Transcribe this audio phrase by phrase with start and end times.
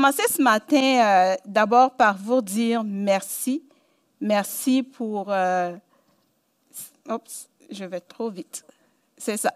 [0.00, 3.62] Commencer ce matin euh, d'abord par vous dire merci.
[4.18, 5.26] Merci pour...
[5.28, 5.76] Euh,
[7.06, 8.64] oups, je vais trop vite.
[9.18, 9.52] C'est ça.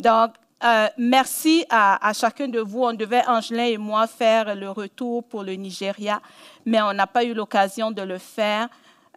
[0.00, 0.32] Donc,
[0.64, 2.82] euh, merci à, chacun de vous.
[2.82, 6.20] On devait, Angelin et moi, faire le retour pour le Nigeria,
[6.66, 8.68] mais on n'a pas eu l'occasion de le faire.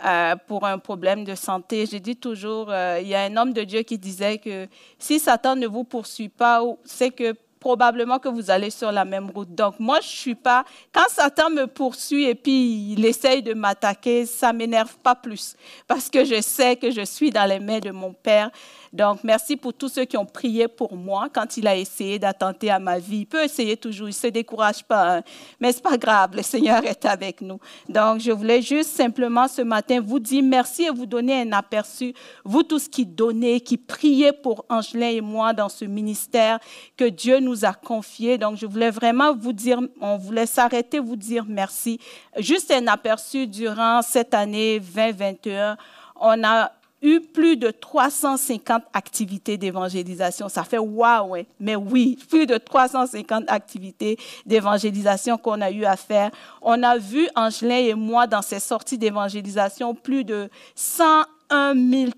[0.05, 1.85] Euh, pour un problème de santé.
[1.85, 4.67] J'ai dit toujours, il y a un homme de Dieu qui disait que
[4.99, 7.33] si Satan ne vous poursuit pas, c'est que
[7.65, 9.55] probablement que vous allez sur la même route.
[9.55, 10.63] Donc, moi, je suis pas.
[10.93, 15.55] Quand Satan me poursuit et puis il essaye de m'attaquer, ça m'énerve pas plus
[15.87, 18.51] parce que je sais que je suis dans les mains de mon Père
[18.95, 22.71] donc, merci pour tous ceux qui ont prié pour moi quand il a essayé d'attenter
[22.71, 23.19] à ma vie.
[23.19, 25.21] Il peut essayer toujours, il ne se décourage pas, hein.
[25.59, 27.59] mais ce n'est pas grave, le Seigneur est avec nous.
[27.89, 32.13] Donc, je voulais juste simplement ce matin vous dire merci et vous donner un aperçu,
[32.45, 36.59] vous tous qui donnez, qui priez pour Angelin et moi dans ce ministère
[36.95, 38.37] que Dieu nous a confié.
[38.37, 41.99] Donc, je voulais vraiment vous dire, on voulait s'arrêter, vous dire merci.
[42.37, 45.77] Juste un aperçu durant cette année 2021
[46.15, 46.71] on a
[47.05, 50.49] eu plus de 350 activités d'évangélisation.
[50.49, 56.31] Ça fait waouh, mais oui, plus de 350 activités d'évangélisation qu'on a eu à faire.
[56.61, 61.25] On a vu, Angelin et moi, dans ces sorties d'évangélisation, plus de 101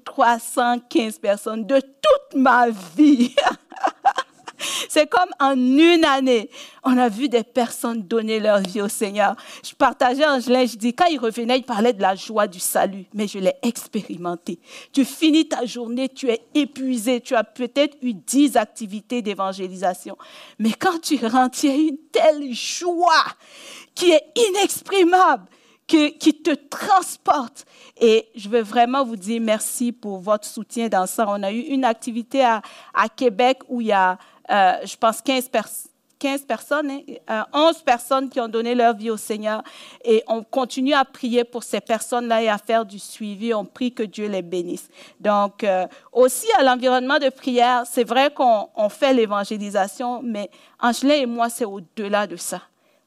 [0.05, 3.35] 315 personnes de toute ma vie.
[4.89, 6.49] C'est comme en une année,
[6.83, 9.35] on a vu des personnes donner leur vie au Seigneur.
[9.63, 13.05] Je partageais Angelin, je dis, quand il revenait, il parlait de la joie du salut,
[13.13, 14.59] mais je l'ai expérimenté.
[14.93, 20.17] Tu finis ta journée, tu es épuisé, tu as peut-être eu dix activités d'évangélisation,
[20.59, 23.25] mais quand tu rentres, il y a une telle joie
[23.93, 25.45] qui est inexprimable.
[25.87, 27.65] Qui, te transporte.
[28.01, 31.25] Et je veux vraiment vous dire merci pour votre soutien dans ça.
[31.29, 32.61] On a eu une activité à
[33.15, 34.17] Québec où il y a
[34.49, 35.49] euh, je pense, 15,
[36.19, 39.63] 15 personnes, 11 hein, euh, personnes qui ont donné leur vie au Seigneur.
[40.03, 43.53] Et on continue à prier pour ces personnes-là et à faire du suivi.
[43.53, 44.89] On prie que Dieu les bénisse.
[45.19, 50.49] Donc, euh, aussi à l'environnement de prière, c'est vrai qu'on fait l'évangélisation, mais
[50.81, 52.61] Angelin et moi, c'est au-delà de ça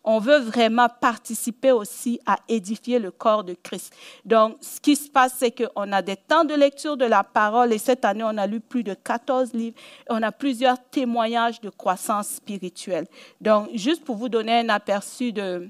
[0.04, 3.94] on veut vraiment participer aussi à édifier le corps de Christ.
[4.24, 7.72] Donc, ce qui se passe, c'est qu'on a des temps de lecture de la parole
[7.72, 11.60] et cette année, on a lu plus de 14 livres et on a plusieurs témoignages
[11.60, 13.06] de croissance spirituelle.
[13.40, 15.68] Donc, juste pour vous donner un aperçu de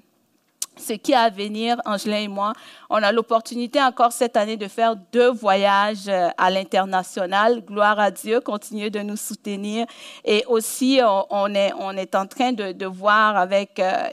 [0.80, 2.52] ce qui est à venir, Angelin et moi,
[2.88, 7.64] on a l'opportunité encore cette année de faire deux voyages euh, à l'international.
[7.64, 9.86] Gloire à Dieu, continuez de nous soutenir.
[10.24, 14.08] Et aussi, on est, en train de, voir avec euh,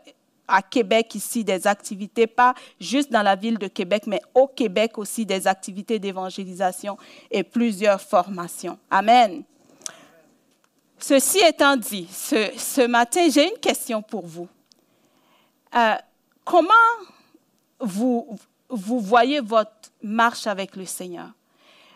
[0.48, 4.98] à Québec ici des activités, pas juste dans la ville de Québec, mais au Québec
[4.98, 6.98] aussi des activités d'évangélisation
[7.32, 8.78] et plusieurs formations.
[8.90, 9.44] Amen.
[11.00, 14.48] Ceci étant dit, ce, ce matin, j'ai une question pour vous.
[15.76, 15.96] Euh,
[16.48, 16.74] comment
[17.80, 21.30] vous, vous voyez votre marche avec le Seigneur?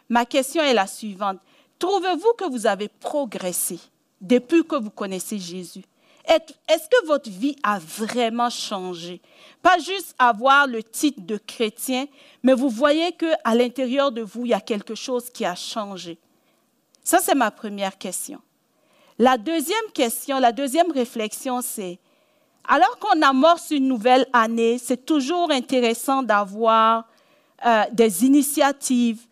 [0.09, 1.39] Ma question est la suivante.
[1.79, 3.79] Trouvez-vous que vous avez progressé
[4.19, 5.83] depuis que vous connaissez Jésus?
[6.27, 9.21] Est-ce que votre vie a vraiment changé?
[9.61, 12.05] Pas juste avoir le titre de chrétien,
[12.43, 16.19] mais vous voyez qu'à l'intérieur de vous, il y a quelque chose qui a changé.
[17.03, 18.39] Ça, c'est ma première question.
[19.17, 21.99] La deuxième question, la deuxième réflexion, c'est,
[22.67, 27.07] alors qu'on amorce une nouvelle année, c'est toujours intéressant d'avoir
[27.65, 29.25] euh, des initiatives.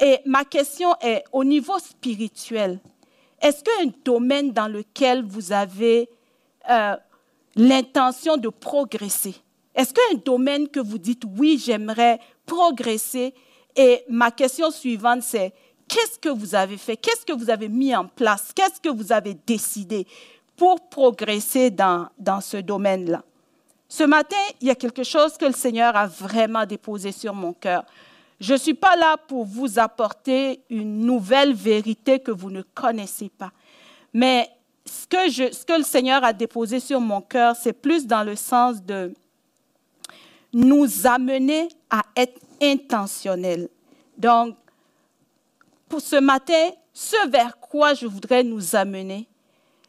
[0.00, 2.80] Et ma question est, au niveau spirituel,
[3.40, 6.08] est-ce qu'il y a un domaine dans lequel vous avez
[6.68, 6.96] euh,
[7.56, 9.34] l'intention de progresser
[9.74, 13.34] Est-ce qu'il y a un domaine que vous dites, oui, j'aimerais progresser?
[13.76, 15.52] Et ma question suivante, c'est,
[15.88, 16.96] qu'est-ce que vous avez fait?
[16.96, 18.50] Qu'est-ce que vous avez mis en place?
[18.54, 20.06] Qu'est-ce que vous avez décidé?
[20.56, 23.22] Pour progresser dans, dans ce domaine-là
[23.88, 27.52] Ce matin, il y a quelque chose que le Seigneur a vraiment déposé sur mon
[27.52, 27.84] cœur.
[28.40, 33.28] Je ne suis pas là pour vous apporter une nouvelle vérité que vous ne connaissez
[33.28, 33.52] pas.
[34.12, 34.50] Mais
[34.84, 38.36] ce que, ce que le Seigneur a déposé sur mon cœur, c'est plus dans le
[38.36, 39.14] sens de
[40.52, 43.68] nous amener à être intentionnels.
[44.16, 44.56] Donc,
[45.88, 49.26] pour ce matin, ce vers quoi je voudrais nous amener,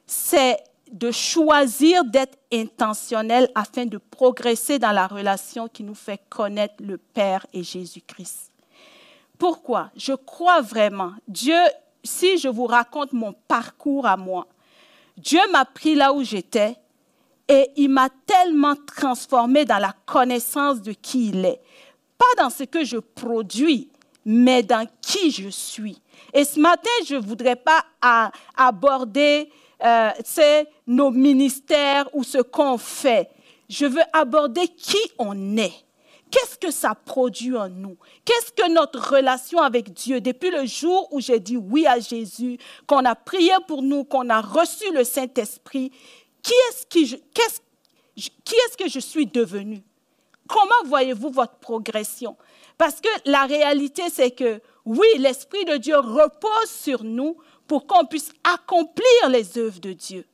[0.06, 0.58] c'est
[0.92, 6.98] de choisir d'être intentionnel afin de progresser dans la relation qui nous fait connaître le
[6.98, 8.52] Père et Jésus-Christ.
[9.38, 9.90] Pourquoi?
[9.96, 11.12] Je crois vraiment.
[11.28, 11.60] Dieu,
[12.04, 14.48] si je vous raconte mon parcours à moi,
[15.18, 16.78] Dieu m'a pris là où j'étais
[17.48, 21.62] et il m'a tellement transformé dans la connaissance de qui il est.
[22.18, 23.90] Pas dans ce que je produis,
[24.24, 26.02] mais dans qui je suis.
[26.34, 27.84] Et ce matin, je ne voudrais pas
[28.56, 29.50] aborder
[29.86, 33.30] euh, nos ministères ou ce qu'on fait.
[33.70, 35.74] Je veux aborder qui on est.
[36.32, 37.98] Qu'est-ce que ça produit en nous?
[38.26, 42.58] Qu'est-ce que notre relation avec Dieu, depuis le jour où j'ai dit oui à Jésus,
[42.88, 45.92] qu'on a prié pour nous, qu'on a reçu le Saint-Esprit,
[46.42, 46.86] qui est-ce
[48.78, 49.84] que je suis devenu
[50.48, 52.36] Comment voyez-vous votre progression?
[52.78, 58.06] Parce que la réalité, c'est que oui, l'Esprit de Dieu repose sur nous pour qu'on
[58.06, 60.26] puisse accomplir les œuvres de Dieu.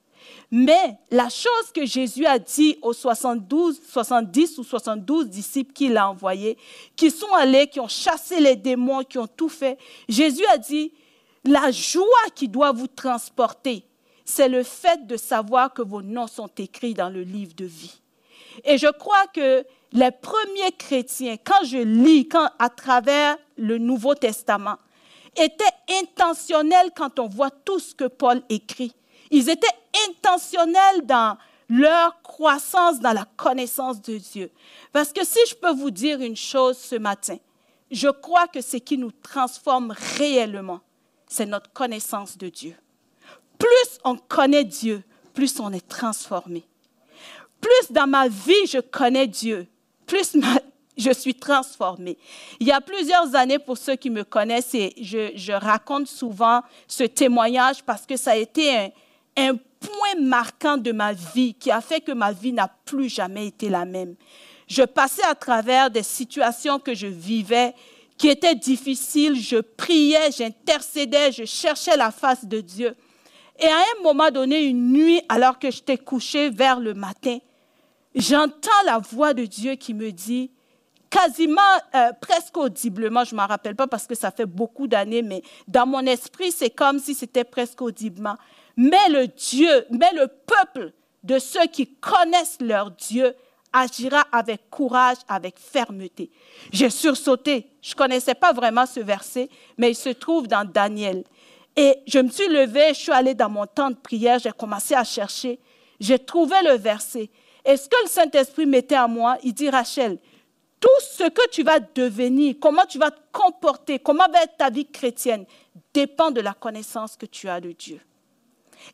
[0.51, 6.09] Mais la chose que Jésus a dit aux 72, 70 ou 72 disciples qu'il a
[6.09, 6.57] envoyés,
[6.95, 9.77] qui sont allés, qui ont chassé les démons, qui ont tout fait,
[10.09, 10.91] Jésus a dit,
[11.45, 12.05] la joie
[12.35, 13.85] qui doit vous transporter,
[14.25, 18.01] c'est le fait de savoir que vos noms sont écrits dans le livre de vie.
[18.65, 24.15] Et je crois que les premiers chrétiens, quand je lis quand, à travers le Nouveau
[24.15, 24.77] Testament,
[25.35, 25.63] étaient
[26.01, 28.93] intentionnels quand on voit tout ce que Paul écrit.
[29.29, 29.67] Ils étaient
[30.09, 31.37] intentionnels dans
[31.69, 34.51] leur croissance dans la connaissance de Dieu.
[34.91, 37.37] Parce que si je peux vous dire une chose ce matin,
[37.89, 40.81] je crois que ce qui nous transforme réellement,
[41.27, 42.75] c'est notre connaissance de Dieu.
[43.57, 46.65] Plus on connaît Dieu, plus on est transformé.
[47.61, 49.67] Plus dans ma vie je connais Dieu,
[50.05, 50.35] plus
[51.01, 52.17] je suis transformée.
[52.59, 57.03] Il y a plusieurs années, pour ceux qui me connaissent, et je, raconte souvent ce
[57.03, 58.89] témoignage parce que ça a été un,
[59.37, 63.47] un point marquant de ma vie qui a fait que ma vie n'a plus jamais
[63.47, 64.15] été la même.
[64.67, 67.73] Je passais à travers des situations que je vivais
[68.17, 69.35] qui étaient difficiles.
[69.35, 72.95] Je priais, j'intercédais, je cherchais la face de Dieu.
[73.59, 77.39] Et à un moment donné, une nuit, alors que j'étais couchée vers le matin,
[78.15, 80.51] j'entends la voix de Dieu qui me dit,
[81.11, 81.61] quasiment,
[81.93, 85.43] euh, presque audiblement, je ne m'en rappelle pas parce que ça fait beaucoup d'années, mais
[85.67, 88.37] dans mon esprit, c'est comme si c'était presque audiblement
[88.77, 90.93] mais le Dieu, mais le peuple
[91.23, 93.35] de ceux qui connaissent leur Dieu
[93.73, 96.29] agira avec courage, avec fermeté.
[96.71, 97.67] J'ai sursauté.
[97.81, 101.23] Je ne connaissais pas vraiment ce verset, mais il se trouve dans Daniel.
[101.75, 104.93] Et je me suis levée, je suis allée dans mon temps de prière, j'ai commencé
[104.93, 105.59] à chercher.
[105.99, 107.29] J'ai trouvé le verset.
[107.63, 110.17] Et ce que le Saint-Esprit mettait à moi, il dit, Rachel,
[110.81, 114.69] tout ce que tu vas devenir, comment tu vas te comporter, comment va être ta
[114.69, 115.45] vie chrétienne,
[115.93, 118.01] dépend de la connaissance que tu as de Dieu.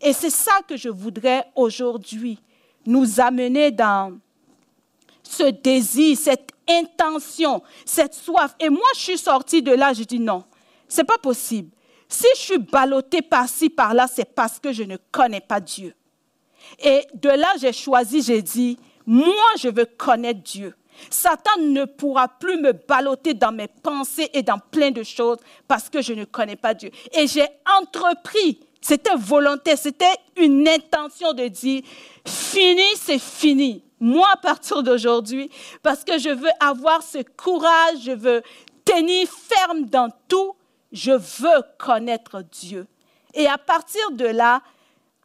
[0.01, 2.39] Et c'est ça que je voudrais aujourd'hui
[2.85, 4.19] nous amener dans
[5.23, 8.53] ce désir, cette intention, cette soif.
[8.59, 10.43] Et moi, je suis sortie de là, je dis non,
[10.89, 11.71] c'est pas possible.
[12.09, 15.93] Si je suis ballottée par-ci, par-là, c'est parce que je ne connais pas Dieu.
[16.79, 20.73] Et de là, j'ai choisi, j'ai dit, moi, je veux connaître Dieu.
[21.09, 25.89] Satan ne pourra plus me balloter dans mes pensées et dans plein de choses parce
[25.89, 26.91] que je ne connais pas Dieu.
[27.13, 27.47] Et j'ai
[27.79, 31.81] entrepris c'était volonté, c'était une intention de dire,
[32.25, 33.83] fini, c'est fini.
[33.99, 35.49] Moi, à partir d'aujourd'hui,
[35.83, 38.41] parce que je veux avoir ce courage, je veux
[38.85, 40.53] tenir ferme dans tout,
[40.91, 42.87] je veux connaître Dieu.
[43.33, 44.61] Et à partir de là,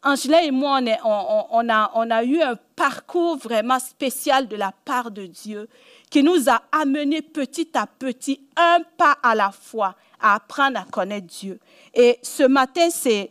[0.02, 5.12] Angela et moi, on, a, on, a, eu un parcours vraiment spécial de la part
[5.12, 5.68] de Dieu
[6.10, 10.84] qui nous a amenés petit à petit, un pas à la fois, à apprendre à
[10.84, 11.60] connaître Dieu.
[11.94, 13.30] Et ce matin, c'est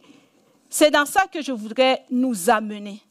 [0.69, 3.01] c'est dans ça que je voudrais nous amener.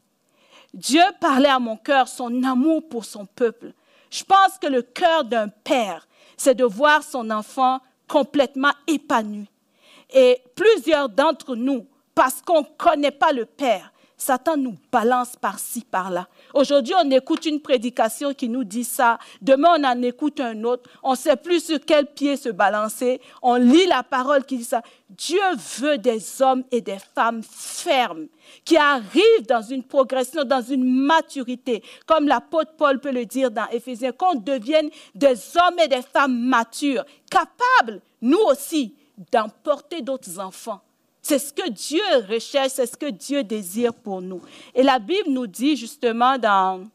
[0.73, 3.71] Dieu parlait à mon cœur son amour pour son peuple.
[4.09, 9.47] Je pense que le cœur d'un père, c'est de voir son enfant complètement épanoui.
[10.11, 13.90] Et plusieurs d'entre nous, parce qu'on ne connaît pas le Père,
[14.21, 16.27] Satan nous balance par-ci, par-là.
[16.53, 19.17] Aujourd'hui, on écoute une prédication qui nous dit ça.
[19.41, 20.87] Demain, on en écoute un autre.
[21.01, 23.19] On ne sait plus sur quel pied se balancer.
[23.41, 24.83] On lit la parole qui dit ça.
[25.09, 25.41] Dieu
[25.79, 28.27] veut des hommes et des femmes fermes
[28.63, 31.83] qui arrivent dans une progression, dans une maturité.
[32.05, 36.37] Comme l'apôtre Paul peut le dire dans Éphésiens, qu'on devienne des hommes et des femmes
[36.37, 38.93] matures, capables, nous aussi,
[39.31, 40.81] d'emporter d'autres enfants
[41.21, 44.41] c'est ce que Dieu recherche, c'est ce que Dieu désire pour nous.
[44.73, 46.87] Et la Bible nous dit justement dans,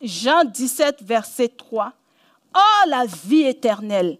[0.00, 1.92] Jean 17, verset 3,
[2.54, 4.18] Or la vie éternelle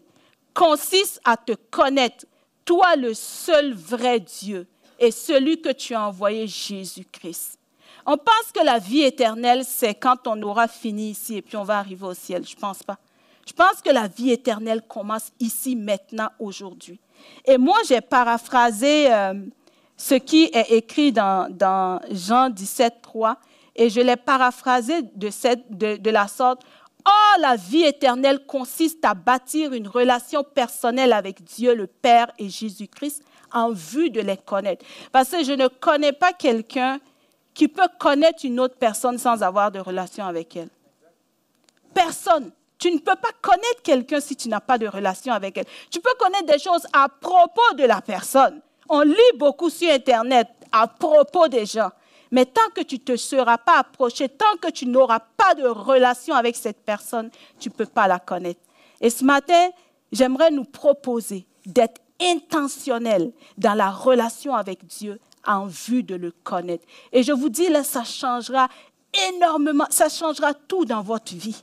[0.52, 2.26] consiste à te connaître,
[2.64, 4.66] toi le seul vrai Dieu,
[4.98, 7.58] et celui que tu as envoyé, Jésus-Christ.
[8.06, 11.64] On pense que la vie éternelle, c'est quand on aura fini ici et puis on
[11.64, 12.46] va arriver au ciel.
[12.46, 12.98] Je ne pense pas.
[13.46, 17.00] Je pense que la vie éternelle commence ici, maintenant, aujourd'hui.
[17.44, 19.34] Et moi, j'ai paraphrasé euh,
[19.96, 23.38] ce qui est écrit dans, Jean 17, 3,
[23.76, 26.62] et je l'ai paraphrasé de la sorte.
[27.06, 32.48] Oh, la vie éternelle consiste à bâtir une relation personnelle avec Dieu le Père et
[32.48, 33.22] Jésus-Christ
[33.52, 34.86] en vue de les connaître.
[35.12, 36.98] Parce que je ne connais pas quelqu'un
[37.52, 40.70] qui peut connaître une autre personne sans avoir de relation avec elle.
[41.92, 42.50] Personne.
[42.78, 45.66] Tu ne peux pas connaître quelqu'un si tu n'as pas de relation avec elle.
[45.90, 48.60] Tu peux connaître des choses à propos de la personne.
[48.88, 51.90] On lit beaucoup sur Internet à propos des gens.
[52.30, 55.66] Mais tant que tu ne te seras pas approché, tant que tu n'auras pas de
[55.66, 58.60] relation avec cette personne, tu ne peux pas la connaître.
[59.00, 59.70] Et ce matin,
[60.10, 66.84] j'aimerais nous proposer d'être intentionnel dans la relation avec Dieu en vue de le connaître.
[67.12, 68.68] Et je vous dis, là, ça changera
[69.28, 71.62] énormément, ça changera tout dans votre vie.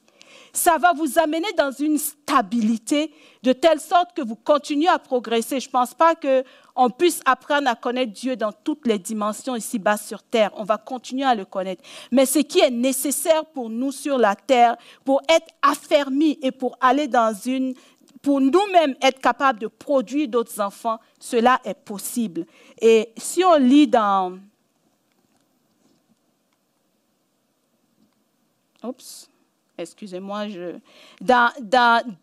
[0.54, 5.60] Ça va vous amener dans une stabilité de telle sorte que vous continuez à progresser.
[5.60, 9.98] Je ne pense pas qu'on puisse apprendre à connaître Dieu dans toutes les dimensions ici-bas
[9.98, 10.52] sur terre.
[10.58, 11.84] On va continuer à le connaître.
[12.12, 16.78] Mais ce qui est nécessaire pour nous sur la terre, pour être affermis et pour
[16.82, 17.74] aller dans une
[18.22, 22.46] pour nous-mêmes être capables de produire d'autres enfants, cela est possible.
[22.80, 24.38] Et si on lit dans...
[28.84, 29.31] Oups,
[29.82, 30.46] excusez-moi,
[31.20, 31.52] dans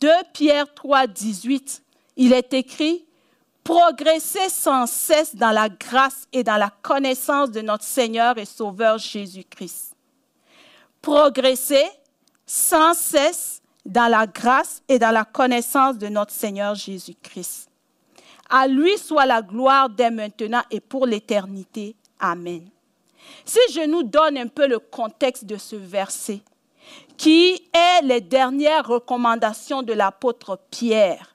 [0.01, 1.83] 2 Pierre 3, 18,
[2.17, 3.05] il est écrit,
[3.69, 8.97] Progressez sans cesse dans la grâce et dans la connaissance de notre Seigneur et Sauveur
[8.97, 9.95] Jésus-Christ.
[11.03, 11.85] Progressez
[12.47, 17.69] sans cesse dans la grâce et dans la connaissance de notre Seigneur Jésus-Christ.
[18.49, 21.95] À lui soit la gloire dès maintenant et pour l'éternité.
[22.19, 22.71] Amen.
[23.45, 26.41] Si je nous donne un peu le contexte de ce verset,
[27.17, 31.35] qui est les dernières recommandations de l'apôtre Pierre,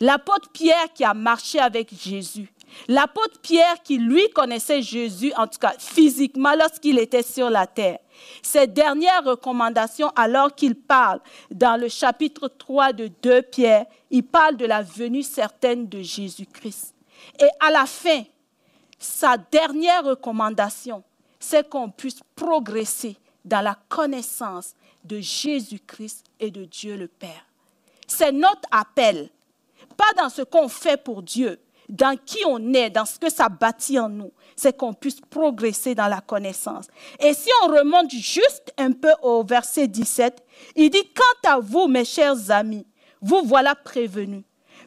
[0.00, 2.52] l'apôtre Pierre qui a marché avec Jésus,
[2.88, 7.98] l'apôtre Pierre qui lui connaissait Jésus, en tout cas physiquement lorsqu'il était sur la terre,
[8.42, 14.56] ces dernières recommandations, alors qu'il parle dans le chapitre 3 de 2 Pierre, il parle
[14.56, 16.94] de la venue certaine de Jésus-Christ.
[17.38, 18.22] Et à la fin,
[18.98, 21.02] sa dernière recommandation,
[21.38, 27.46] c'est qu'on puisse progresser dans la connaissance de Jésus-Christ et de Dieu le Père.
[28.06, 29.30] C'est notre appel,
[29.96, 33.48] pas dans ce qu'on fait pour Dieu, dans qui on est, dans ce que ça
[33.48, 36.86] bâtit en nous, c'est qu'on puisse progresser dans la connaissance.
[37.18, 40.42] Et si on remonte juste un peu au verset 17,
[40.76, 42.86] il dit, quant à vous, mes chers amis,
[43.20, 44.44] vous voilà prévenus.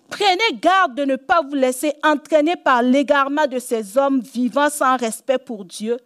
[0.09, 4.95] Prenez garde de ne pas vous laisser entraîner par l'égarement de ces hommes vivant sans
[4.97, 5.97] respect pour Dieu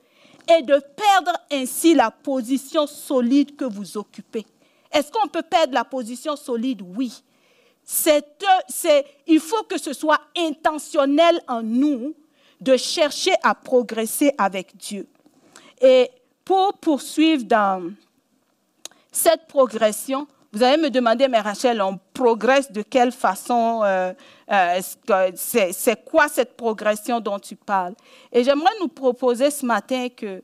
[0.49, 4.45] et de perdre ainsi la position solide que vous occupez.
[4.91, 6.81] Est-ce qu'on peut perdre la position solide?
[6.81, 7.23] Oui
[7.89, 12.13] c'est, il faut que ce soit intentionnel en nous
[12.59, 15.07] de chercher à progresser avec Dieu.
[15.81, 16.09] Et
[16.43, 17.91] pour poursuivre dans
[19.09, 20.27] cette progression,
[20.57, 24.11] vous allez me demander, mais Rachel, on progresse de quelle façon euh,
[24.51, 24.81] euh,
[25.35, 27.93] c'est, c'est quoi cette progression dont tu parles?
[28.31, 30.41] Et j'aimerais nous proposer ce matin que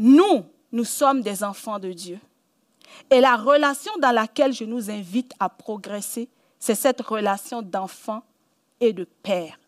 [0.00, 2.18] nous, nous sommes des enfants de Dieu.
[3.08, 6.28] Et la relation dans laquelle je nous invite à progresser,
[6.58, 8.22] c'est cette relation d'enfant
[8.80, 9.60] et de père.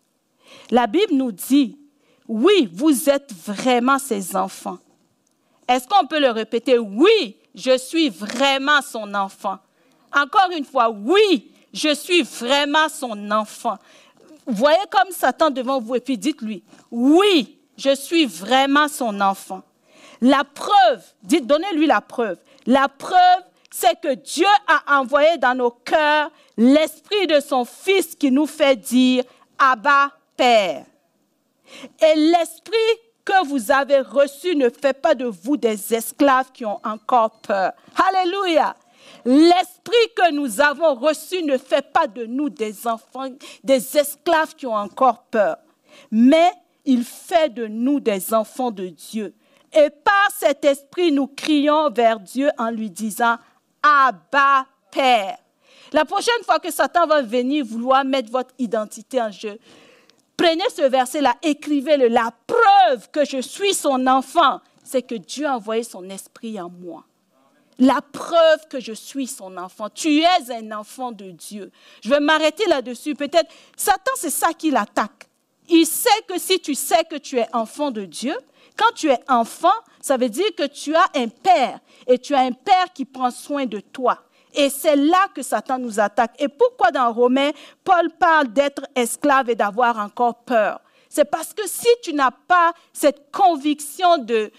[0.72, 1.78] La Bible nous dit,
[2.26, 4.78] oui, vous êtes vraiment ses enfants.
[5.68, 6.80] Est-ce qu'on peut le répéter?
[6.80, 9.58] Oui, je suis vraiment son enfant.
[10.14, 13.78] Encore une fois, oui, je suis vraiment son enfant.
[14.46, 19.62] Voyez comme Satan devant vous et puis dites-lui, oui, je suis vraiment son enfant.
[20.20, 22.38] La preuve, dites, donnez-lui la preuve.
[22.66, 28.30] La preuve, c'est que Dieu a envoyé dans nos cœurs l'esprit de son Fils qui
[28.30, 29.24] nous fait dire
[29.58, 30.84] Abba, Père.
[32.00, 32.76] Et l'esprit
[33.26, 37.72] que vous avez reçu ne fait pas de vous des esclaves qui ont encore peur.
[38.08, 38.74] Alléluia.
[39.24, 43.28] L'esprit que nous avons reçu ne fait pas de nous des enfants,
[43.64, 45.56] des esclaves qui ont encore peur,
[46.10, 46.52] mais
[46.84, 49.34] il fait de nous des enfants de Dieu.
[49.72, 53.36] Et par cet esprit, nous crions vers Dieu en lui disant,
[53.82, 55.38] Abba Père.
[55.92, 59.58] La prochaine fois que Satan va venir vouloir mettre votre identité en jeu,
[60.36, 62.08] prenez ce verset-là, écrivez-le.
[62.08, 66.70] La preuve que je suis son enfant, c'est que Dieu a envoyé son esprit en
[66.70, 67.04] moi.
[67.78, 69.90] La preuve que je suis son enfant.
[69.90, 71.70] Tu es un enfant de Dieu.
[72.02, 73.14] Je vais m'arrêter là-dessus.
[73.14, 75.28] Peut-être, Satan, c'est ça qui l'attaque.
[75.68, 78.34] Il sait que si tu sais que tu es enfant de Dieu,
[78.76, 82.40] quand tu es enfant, ça veut dire que tu as un père et tu as
[82.40, 84.25] un père qui prend soin de toi.
[84.56, 86.34] Et c'est là que Satan nous attaque.
[86.38, 87.50] Et pourquoi dans Romains,
[87.84, 90.80] Paul parle d'être esclave et d'avoir encore peur?
[91.10, 94.50] C'est parce que si tu n'as pas cette conviction de,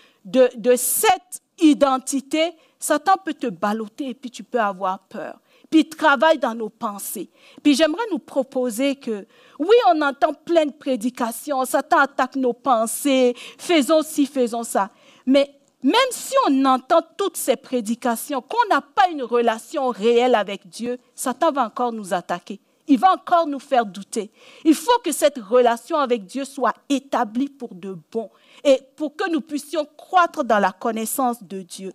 [0.76, 5.40] cette identité, Satan peut te balloter et puis tu peux avoir peur
[5.70, 7.30] puis il travaille dans nos pensées.
[7.62, 9.28] Puis j'aimerais nous proposer que,
[9.60, 14.90] oui, on entend plein de prédications, Satan attaque nos pensées, faisons ci, faisons ça.
[15.26, 20.68] Mais même si on entend toutes ces prédications, qu'on n'a pas une relation réelle avec
[20.68, 22.60] Dieu, Satan va encore nous attaquer.
[22.88, 24.32] Il va encore nous faire douter.
[24.64, 28.30] Il faut que cette relation avec Dieu soit établie pour de bon
[28.64, 31.94] et pour que nous puissions croître dans la connaissance de Dieu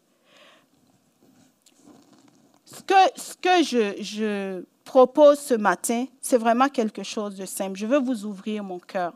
[3.17, 7.77] ce que, je, je propose ce matin, c'est vraiment quelque chose de simple.
[7.77, 9.13] Je veux vous ouvrir mon cœur.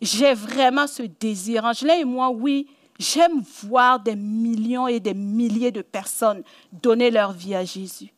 [0.00, 1.64] J'ai vraiment ce désir.
[1.64, 7.32] Angela et moi, oui, j'aime voir des millions et des milliers de personnes donner leur
[7.32, 8.12] vie à Jésus.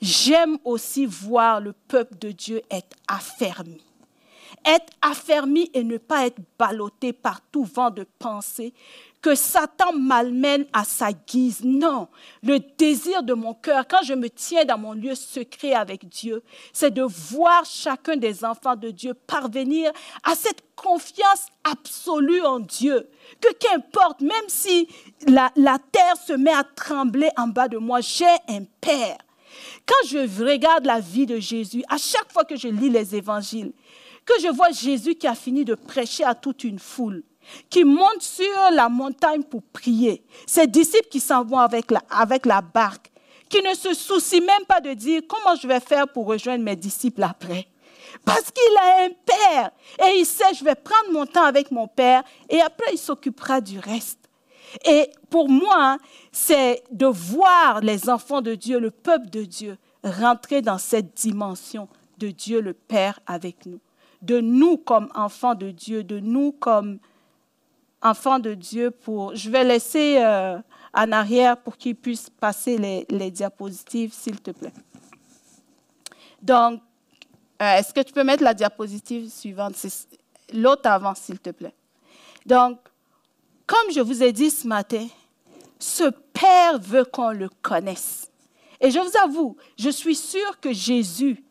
[0.00, 3.80] J'aime aussi voir le peuple de Dieu être affermi
[4.64, 8.72] être affermi et ne pas être ballotté par tout vent de pensée
[9.24, 11.62] que Satan malmène à sa guise.
[11.64, 12.08] Non,
[12.42, 16.42] le désir de mon cœur, quand je me tiens dans mon lieu secret avec Dieu,
[16.74, 19.90] c'est de voir chacun des enfants de Dieu parvenir
[20.24, 23.08] à cette confiance absolue en Dieu.
[23.40, 24.88] Que qu'importe, même si
[25.26, 29.16] la, la terre se met à trembler en bas de moi, j'ai un Père.
[29.86, 33.72] Quand je regarde la vie de Jésus, à chaque fois que je lis les évangiles,
[34.26, 37.22] que je vois Jésus qui a fini de prêcher à toute une foule,
[37.70, 42.46] qui monte sur la montagne pour prier, ses disciples qui s'en vont avec la, avec
[42.46, 43.10] la barque,
[43.48, 46.76] qui ne se soucient même pas de dire comment je vais faire pour rejoindre mes
[46.76, 47.66] disciples après?
[48.24, 49.70] Parce qu'il a un père
[50.06, 53.60] et il sait, je vais prendre mon temps avec mon père et après il s'occupera
[53.60, 54.20] du reste.
[54.84, 55.98] Et pour moi,
[56.32, 61.88] c'est de voir les enfants de Dieu, le peuple de Dieu, rentrer dans cette dimension
[62.18, 63.80] de Dieu le Père avec nous
[64.24, 66.98] de nous comme enfants de Dieu, de nous comme
[68.04, 69.34] enfants de Dieu pour...
[69.34, 70.58] Je vais laisser euh,
[70.92, 74.72] en arrière pour qu'il puisse passer les, diapositives, s'il te plaît.
[76.40, 76.80] Donc,
[77.62, 79.74] euh, est-ce que tu peux mettre la diapositive suivante,
[80.52, 81.74] l'autre avant, s'il te plaît.
[82.44, 82.78] Donc,
[83.66, 85.06] comme je vous ai dit ce matin,
[85.78, 88.30] ce Père veut qu'on le connaisse.
[88.80, 91.42] Et je vous avoue, je suis sûre que Jésus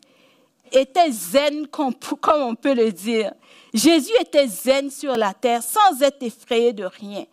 [0.71, 1.95] était zen, comme
[2.27, 3.33] on peut le dire.
[3.73, 7.25] Jésus était zen sur la terre sans être effrayé de rien,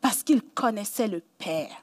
[0.00, 1.82] parce qu'il connaissait le Père.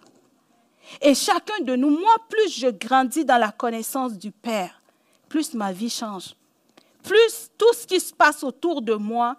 [1.02, 4.82] Et chacun de nous, moi, plus je grandis dans la connaissance du Père,
[5.30, 6.36] plus ma vie change.
[7.04, 9.38] Plus tout ce qui se passe autour de moi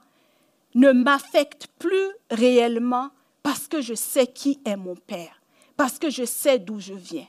[0.74, 3.11] ne m'affecte plus réellement
[3.42, 5.42] parce que je sais qui est mon Père,
[5.76, 7.26] parce que je sais d'où je viens.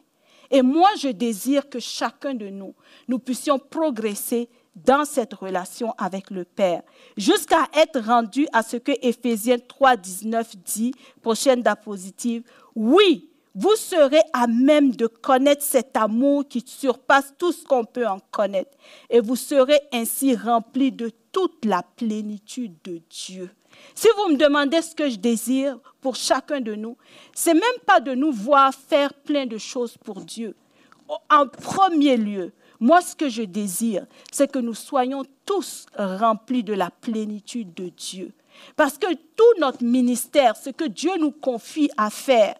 [0.49, 2.73] Et moi, je désire que chacun de nous,
[3.07, 6.81] nous puissions progresser dans cette relation avec le Père,
[7.15, 12.43] jusqu'à être rendu à ce que Éphésiens 3, 19 dit, prochaine diapositive,
[12.75, 18.07] oui, vous serez à même de connaître cet amour qui surpasse tout ce qu'on peut
[18.07, 18.75] en connaître,
[19.09, 23.51] et vous serez ainsi remplis de toute la plénitude de Dieu.
[23.95, 26.97] Si vous me demandez ce que je désire pour chacun de nous,
[27.33, 30.55] c'est même pas de nous voir faire plein de choses pour Dieu.
[31.29, 32.53] En premier lieu,
[32.83, 37.87] moi, ce que je désire, c'est que nous soyons tous remplis de la plénitude de
[37.87, 38.33] Dieu.
[38.75, 42.55] Parce que tout notre ministère, ce que Dieu nous confie à faire,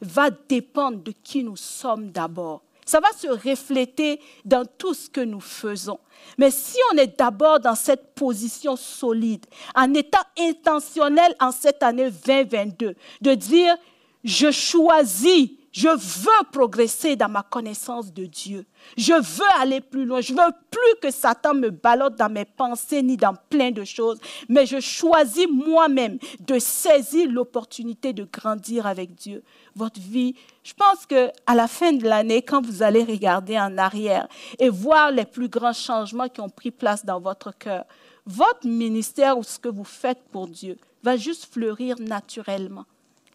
[0.00, 2.62] va dépendre de qui nous sommes d'abord.
[2.86, 6.00] Ça va se refléter dans tout ce que nous faisons.
[6.38, 12.10] Mais si on est d'abord dans cette position solide, en état intentionnel en cette année
[12.10, 13.76] 2022, de dire,
[14.24, 18.64] je choisis je veux progresser dans ma connaissance de Dieu.
[18.96, 20.22] Je veux aller plus loin.
[20.22, 24.18] Je veux plus que Satan me ballotte dans mes pensées ni dans plein de choses.
[24.48, 29.42] Mais je choisis moi-même de saisir l'opportunité de grandir avec Dieu.
[29.74, 30.34] Votre vie,
[30.64, 34.70] je pense que à la fin de l'année, quand vous allez regarder en arrière et
[34.70, 37.84] voir les plus grands changements qui ont pris place dans votre cœur,
[38.24, 42.86] votre ministère ou ce que vous faites pour Dieu va juste fleurir naturellement.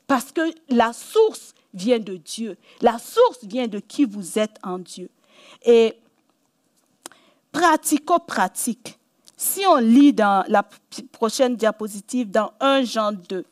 [0.07, 2.57] Parce que la source vient de Dieu.
[2.81, 5.09] La source vient de qui vous êtes en Dieu.
[5.63, 5.95] Et
[7.51, 8.97] pratico-pratique.
[9.37, 10.63] Si on lit dans la
[11.11, 13.43] prochaine diapositive, dans 1 Jean 2,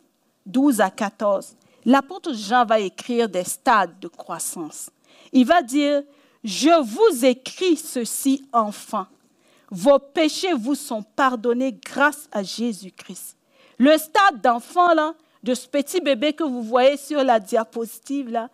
[0.45, 4.89] 12 à 14, l'apôtre Jean va écrire des stades de croissance.
[5.31, 6.03] Il va dire,
[6.43, 9.07] je vous écris ceci, enfants.
[9.71, 13.35] Vos péchés vous sont pardonnés grâce à Jésus-Christ.
[13.77, 18.49] Le stade d'enfant, là, de ce petit bébé que vous voyez sur la diapositive, là,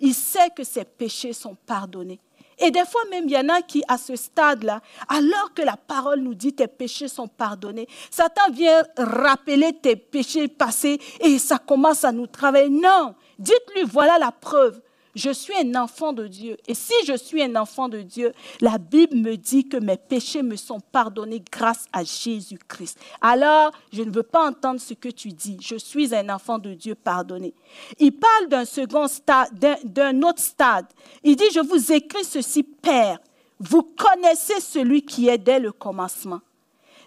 [0.00, 2.20] il sait que ses péchés sont pardonnés.
[2.58, 5.76] Et des fois même, il y en a qui, à ce stade-là, alors que la
[5.76, 11.58] parole nous dit tes péchés sont pardonnés, Satan vient rappeler tes péchés passés et ça
[11.58, 12.68] commence à nous travailler.
[12.68, 14.80] Non, dites-lui, voilà la preuve
[15.14, 16.56] je suis un enfant de Dieu.
[16.66, 20.42] Et si je suis un enfant de Dieu, la Bible me dit que mes péchés
[20.42, 22.98] me sont pardonnés grâce à Jésus-Christ.
[23.20, 25.58] Alors, je ne veux pas entendre ce que tu dis.
[25.60, 27.54] Je suis un enfant de Dieu pardonné.
[27.98, 29.48] Il parle d'un second stade,
[29.84, 30.86] d'un autre stade.
[31.24, 33.18] Il dit, je vous écris ceci, Père.
[33.58, 36.40] Vous connaissez celui qui est dès le commencement.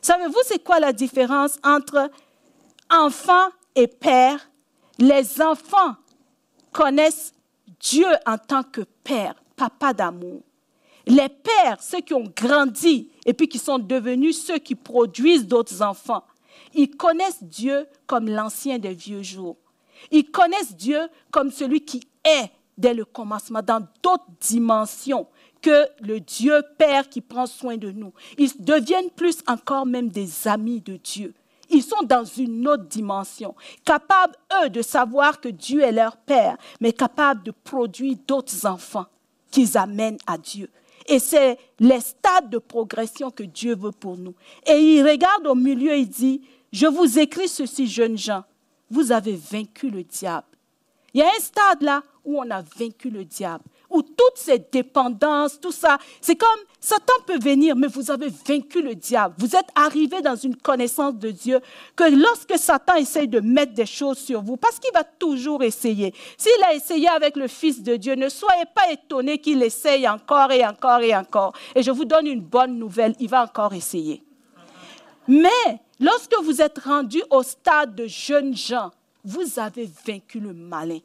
[0.01, 2.11] Savez-vous c'est quoi la différence entre
[2.91, 4.49] enfant et père?
[4.99, 5.95] Les enfants
[6.71, 7.33] connaissent
[7.84, 10.41] Dieu en tant que père, papa d'amour.
[11.06, 15.82] Les pères, ceux qui ont grandi et puis qui sont devenus ceux qui produisent d'autres
[15.82, 16.24] enfants,
[16.74, 19.58] ils connaissent Dieu comme l'ancien des vieux jours.
[20.12, 25.28] Ils connaissent Dieu comme celui qui est dès le commencement, dans d'autres dimensions
[25.62, 28.13] que le Dieu Père qui prend soin de nous.
[28.38, 31.34] Ils deviennent plus encore même des amis de Dieu.
[31.73, 36.55] Ils sont dans une autre dimension, capables, eux, de savoir que Dieu est leur Père,
[36.79, 39.07] mais capables de produire d'autres enfants
[39.49, 40.69] qu'ils amènent à Dieu.
[41.07, 44.36] Et c'est les stades de progression que Dieu veut pour nous.
[44.65, 48.43] Et il regarde au milieu, il dit, je vous écris ceci, jeunes gens,
[48.89, 50.47] vous avez vaincu le diable.
[51.13, 54.60] Il y a un stade là où on a vaincu le diable où toutes ces
[54.60, 59.36] dépendances, tout ça, c'est comme Satan peut venir, mais vous avez vaincu le diable.
[59.38, 61.62] Vous êtes arrivé dans une connaissance de Dieu
[61.95, 66.13] que lorsque Satan essaye de mettre des choses sur vous, parce qu'il va toujours essayer.
[66.38, 70.51] S'il a essayé avec le Fils de Dieu, ne soyez pas étonnés qu'il essaye encore
[70.51, 71.53] et encore et encore.
[71.75, 74.23] Et je vous donne une bonne nouvelle, il va encore essayer.
[75.27, 78.91] Mais lorsque vous êtes rendu au stade de jeunes gens,
[79.23, 80.99] vous avez vaincu le malin.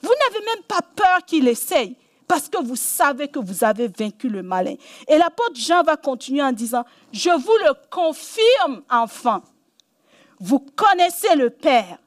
[0.00, 1.96] Vous n'avez même pas peur qu'il essaye
[2.28, 4.74] parce que vous savez que vous avez vaincu le malin.
[5.08, 9.42] Et l'apôtre Jean va continuer en disant, je vous le confirme, enfant,
[10.38, 11.98] vous connaissez le Père.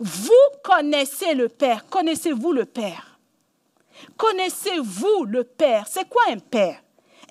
[0.00, 0.30] Vous
[0.62, 1.86] connaissez le Père.
[1.88, 3.18] Connaissez-vous le Père?
[4.16, 5.86] Connaissez-vous le Père?
[5.88, 6.82] C'est quoi un Père?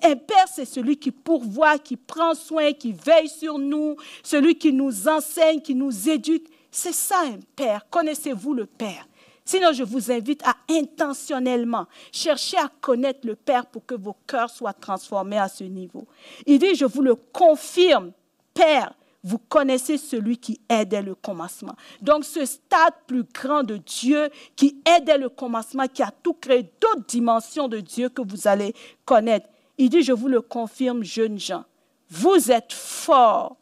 [0.02, 4.72] Un père, c'est celui qui pourvoit, qui prend soin, qui veille sur nous, celui qui
[4.72, 6.46] nous enseigne, qui nous éduque.
[6.70, 7.84] C'est ça un père.
[7.90, 9.07] Connaissez-vous le Père?
[9.48, 14.50] Sinon, je vous invite à intentionnellement chercher à connaître le Père pour que vos cœurs
[14.50, 16.06] soient transformés à ce niveau.
[16.44, 18.12] Il dit, je vous le confirme,
[18.52, 18.92] Père,
[19.24, 21.74] vous connaissez celui qui est dès le commencement.
[22.02, 26.34] Donc ce stade plus grand de Dieu qui est dès le commencement, qui a tout
[26.34, 28.74] créé, d'autres dimensions de Dieu que vous allez
[29.06, 29.48] connaître.
[29.78, 31.64] Il dit, je vous le confirme, jeunes gens,
[32.10, 33.56] vous êtes forts.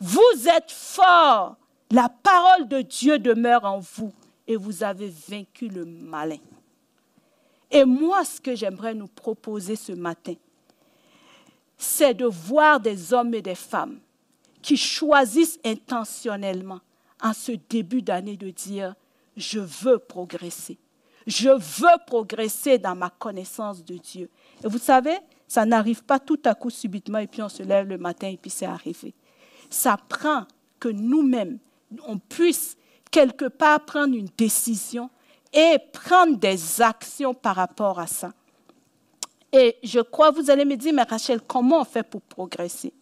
[0.00, 1.56] Vous êtes forts.
[1.90, 4.14] La parole de Dieu demeure en vous
[4.46, 6.38] et vous avez vaincu le malin.
[7.70, 10.34] Et moi, ce que j'aimerais nous proposer ce matin,
[11.78, 13.98] c'est de voir des hommes et des femmes
[14.60, 16.80] qui choisissent intentionnellement
[17.20, 18.94] en ce début d'année de dire,
[19.36, 20.78] je veux progresser.
[21.26, 24.28] Je veux progresser dans ma connaissance de Dieu.
[24.62, 25.16] Et vous savez,
[25.48, 28.36] ça n'arrive pas tout à coup subitement et puis on se lève le matin et
[28.36, 29.14] puis c'est arrivé.
[29.70, 30.46] Ça prend
[30.78, 31.58] que nous-mêmes,
[32.06, 32.76] on puisse
[33.12, 35.08] quelque part prendre une décision
[35.52, 38.32] et prendre des actions par rapport à ça.
[39.52, 42.92] Et je crois, vous allez me dire, mais Rachel, comment on fait pour progresser?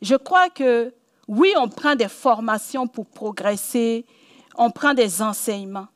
[0.00, 0.94] Je crois que
[1.28, 4.06] oui, on prend des formations pour progresser,
[4.56, 5.88] on prend des enseignements.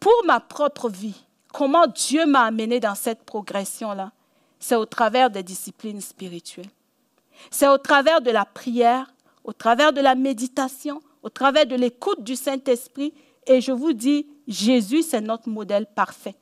[0.00, 4.12] Pour ma propre vie, comment Dieu m'a amené dans cette progression-là,
[4.58, 6.70] c'est au travers des disciplines spirituelles.
[7.50, 9.12] C'est au travers de la prière,
[9.44, 13.12] au travers de la méditation, au travers de l'écoute du Saint-Esprit.
[13.48, 16.36] Et je vous dis, Jésus, c'est notre modèle parfait.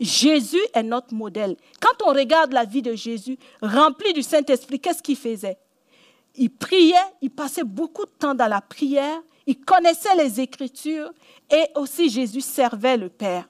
[0.00, 1.56] Jésus est notre modèle.
[1.80, 5.56] Quand on regarde la vie de Jésus, rempli du Saint-Esprit, qu'est-ce qu'il faisait?
[6.34, 11.12] Il priait, il passait beaucoup de temps dans la prière, il connaissait les Écritures
[11.48, 13.48] et aussi Jésus servait le Père.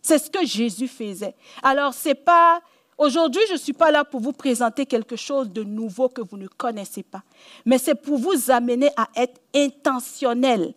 [0.00, 1.34] C'est ce que Jésus faisait.
[1.62, 2.62] Alors, ce n'est pas
[2.96, 6.36] Aujourd'hui, je ne suis pas là pour vous présenter quelque chose de nouveau que vous
[6.36, 7.22] ne connaissez pas,
[7.64, 10.74] mais c'est pour vous amener à être intentionnel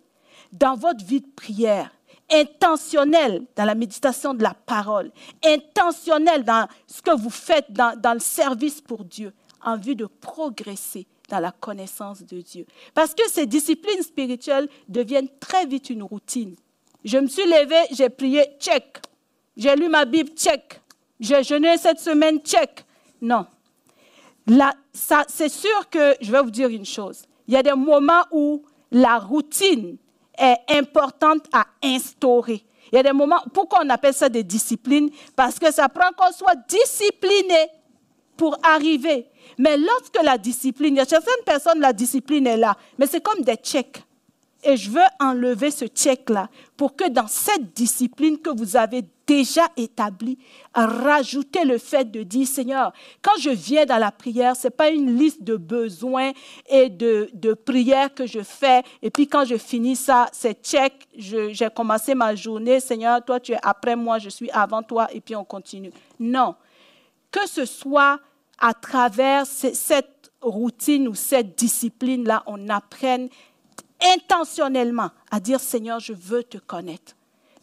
[0.52, 1.92] dans votre vie de prière,
[2.32, 5.12] intentionnel dans la méditation de la parole,
[5.46, 9.32] intentionnel dans ce que vous faites dans, le service pour Dieu,
[9.64, 12.66] en vue de progresser dans la connaissance de Dieu.
[12.94, 16.56] Parce que ces disciplines spirituelles deviennent très vite une routine.
[17.04, 19.02] Je me suis levée, j'ai prié, check.
[19.56, 20.82] J'ai lu ma Bible, check.
[21.20, 22.86] J'ai jeûné cette semaine, check.
[23.22, 23.46] Non.
[24.94, 27.24] c'est sûr que je vais vous dire une chose.
[27.48, 29.98] Il y a des moments où la routine
[30.38, 32.64] est importante à instaurer.
[32.92, 35.10] Il y a des moments, pourquoi on appelle ça des disciplines?
[35.36, 37.68] Parce que ça prend qu'on soit discipliné
[38.38, 39.26] pour arriver.
[39.58, 43.22] Mais lorsque la discipline, il y a certaines personnes, la discipline est là, mais c'est
[43.22, 44.04] comme des checks.
[44.64, 49.68] Et je veux enlever ce check-là pour que dans cette discipline que vous avez déjà
[49.76, 50.40] établie,
[50.74, 54.90] rajoutez le fait de dire, Seigneur, quand je viens dans la prière, ce n'est pas
[54.90, 56.32] une liste de besoins
[56.68, 58.82] et de, de prières que je fais.
[59.02, 63.52] Et puis quand je finis ça, c'est check, j'ai commencé ma journée, Seigneur, toi tu
[63.52, 65.92] es après moi, je suis avant toi, et puis on continue.
[66.20, 66.56] Non.
[67.30, 68.20] Que ce soit
[68.58, 73.28] à travers cette routine ou cette discipline-là, on apprenne
[74.02, 77.17] intentionnellement à dire Seigneur, je veux te connaître.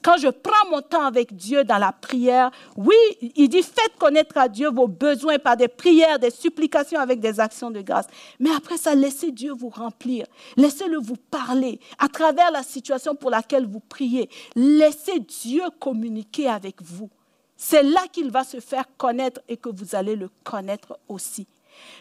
[0.05, 2.95] Quand je prends mon temps avec Dieu dans la prière, oui,
[3.37, 7.41] il dit faites connaître à Dieu vos besoins par des prières, des supplications avec des
[7.41, 8.07] actions de grâce.
[8.39, 10.27] Mais après ça, laissez Dieu vous remplir.
[10.59, 14.29] Laissez-le vous parler à travers la situation pour laquelle vous priez.
[14.55, 17.09] Laissez Dieu communiquer avec vous.
[17.57, 21.47] C'est là qu'il va se faire connaître et que vous allez le connaître aussi.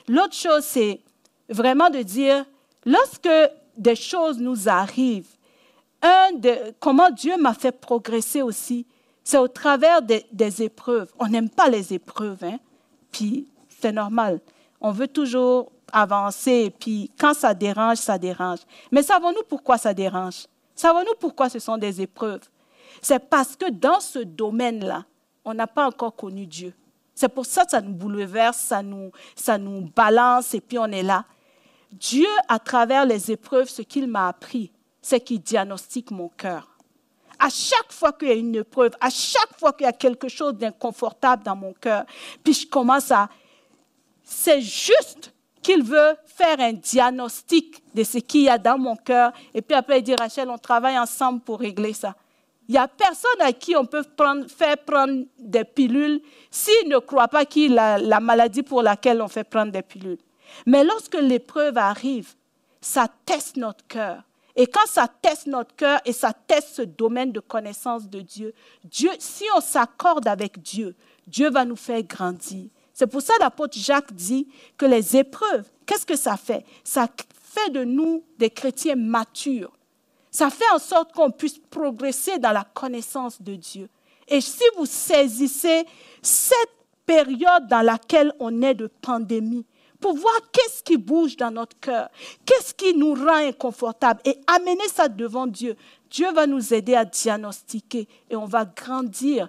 [0.09, 0.99] L'autre chose, c'est
[1.47, 2.43] vraiment de dire,
[2.85, 3.29] lorsque
[3.77, 5.32] des choses nous arrivent,
[6.03, 8.85] un de, comment Dieu m'a fait progresser aussi,
[9.23, 11.11] c'est au travers des, épreuves.
[11.17, 12.59] On n'aime pas les épreuves, hein?
[13.11, 14.41] puis c'est normal.
[14.81, 18.59] On veut toujours avancer, puis quand ça dérange, ça dérange.
[18.91, 20.47] Mais savons-nous pourquoi ça dérange?
[20.75, 22.41] Savons-nous pourquoi ce sont des épreuves?
[23.01, 25.05] C'est parce que dans ce domaine-là,
[25.45, 26.73] on n'a pas encore connu Dieu.
[27.15, 30.87] C'est pour ça que ça nous bouleverse, ça nous, ça nous balance et puis on
[30.87, 31.25] est là.
[31.91, 34.71] Dieu, à travers les épreuves, ce qu'il m'a appris,
[35.03, 36.67] c'est qu'il diagnostique mon cœur.
[37.37, 40.29] À chaque fois qu'il y a une épreuve, à chaque fois qu'il y a quelque
[40.29, 42.05] chose d'inconfortable dans mon cœur,
[42.43, 43.29] puis je commence à...
[44.23, 49.33] C'est juste qu'il veut faire un diagnostic de ce qu'il y a dans mon cœur.
[49.53, 52.15] Et puis après, il dit, Rachel, on travaille ensemble pour régler ça.
[52.69, 54.05] Il n'y a personne à qui on peut
[54.47, 59.27] faire prendre des pilules s'il ne croit pas qu'il a la maladie pour laquelle on
[59.27, 60.19] fait prendre des pilules.
[60.65, 62.35] Mais lorsque l'épreuve arrive,
[62.79, 64.23] ça teste notre cœur.
[64.55, 68.53] Et quand ça teste notre cœur et ça teste ce domaine de connaissance de Dieu,
[68.83, 72.69] Dieu, si on s'accorde avec Dieu, Dieu va nous faire grandir.
[72.93, 76.63] C'est pour ça l'apôtre Jacques dit que les épreuves, qu'est-ce que ça fait?
[76.83, 77.07] Ça
[77.41, 79.73] fait de nous des chrétiens matures.
[80.29, 83.89] Ça fait en sorte qu'on puisse progresser dans la connaissance de Dieu.
[84.27, 85.85] Et si vous saisissez
[86.21, 86.69] cette
[87.05, 89.65] période dans laquelle on est de pandémie,
[90.03, 92.09] pour voir qu'est-ce qui bouge dans notre cœur,
[92.45, 95.77] qu'est-ce qui nous rend inconfortable et amener ça devant Dieu.
[96.11, 99.47] Dieu va nous aider à diagnostiquer et on va grandir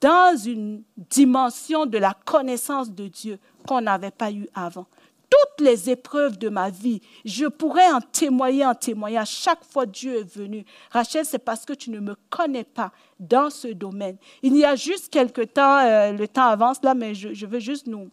[0.00, 4.86] dans une dimension de la connaissance de Dieu qu'on n'avait pas eu avant.
[5.28, 9.18] Toutes les épreuves de ma vie, je pourrais en témoigner, en témoigner.
[9.18, 10.64] À chaque fois Dieu est venu.
[10.92, 14.16] Rachel, c'est parce que tu ne me connais pas dans ce domaine.
[14.44, 17.88] Il y a juste quelque temps, euh, le temps avance là, mais je veux juste
[17.88, 18.08] nous,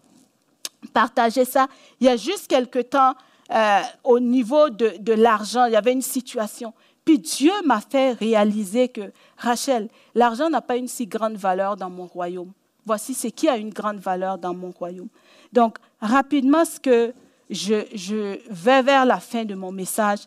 [0.95, 1.67] partager ça.
[1.99, 3.13] Il y a juste quelque temps,
[3.51, 6.73] euh, au niveau de, l'argent, il y avait une situation.
[7.03, 11.89] Puis Dieu m'a fait réaliser que, Rachel, l'argent n'a pas une si grande valeur dans
[11.89, 12.51] mon royaume.
[12.85, 15.09] Voici ce qui a une grande valeur dans mon royaume.
[15.51, 17.13] Donc, rapidement, ce que
[17.49, 20.21] je vais vers la fin de mon message,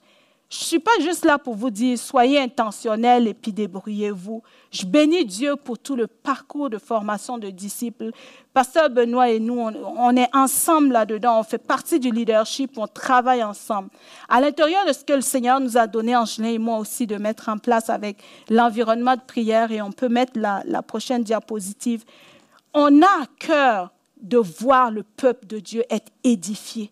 [0.51, 4.43] je ne suis pas juste là pour vous dire soyez intentionnels et puis débrouillez-vous.
[4.71, 8.13] Je bénis Dieu pour tout le parcours de formation de disciples.
[8.55, 11.41] Pasteur Benoît et nous, on, est ensemble là-dedans.
[11.41, 13.91] On fait partie du leadership, on travaille ensemble.
[14.31, 17.17] À l'intérieur de ce que le Seigneur nous a donné, Angelin et moi aussi, de
[17.17, 22.05] mettre en place avec l'environnement de prière, et on peut mettre la, la prochaine diapositive,
[22.73, 26.91] on a à cœur de voir le peuple de Dieu être édifié.